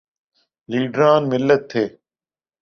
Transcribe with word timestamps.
لیڈران 0.69 1.21
ملت 1.31 1.61
تھے۔ 1.71 1.83